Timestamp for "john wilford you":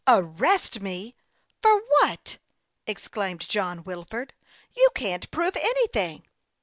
3.47-4.89